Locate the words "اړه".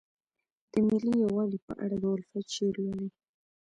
1.83-1.95